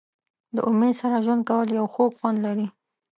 د 0.55 0.57
امید 0.69 0.93
سره 1.01 1.17
ژوند 1.25 1.41
کول 1.49 1.67
یو 1.77 1.85
خوږ 1.93 2.11
خوند 2.19 2.37
لري. 2.45 2.67